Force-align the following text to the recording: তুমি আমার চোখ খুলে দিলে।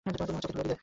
তুমি 0.05 0.15
আমার 0.31 0.41
চোখ 0.43 0.51
খুলে 0.51 0.63
দিলে। 0.65 0.75